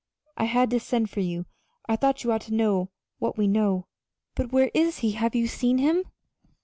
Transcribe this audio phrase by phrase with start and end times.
[0.35, 1.45] I had to send for you
[1.87, 3.85] I thought you ought to know what we know."
[4.33, 5.11] "But where is he?
[5.11, 6.05] Have you seen him?"